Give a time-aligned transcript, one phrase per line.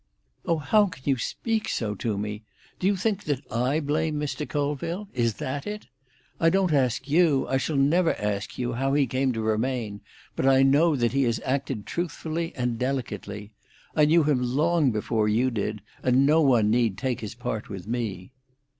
[0.45, 2.41] "Oh, how can you speak so to me?
[2.79, 4.49] Do you think that I blame Mr.
[4.49, 5.07] Colville?
[5.13, 5.85] Is that it?
[6.39, 10.01] I don't ask you—I shall never ask you—how he came to remain,
[10.35, 13.51] but I know that he has acted truthfully and delicately.
[13.95, 17.85] I knew him long before you did, and no one need take his part with
[17.85, 18.31] me."